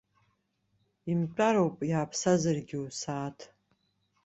Имтәароуп, 1.11 1.77
иааԥсазаргьы 1.89 2.77
усааҭ. 2.85 3.37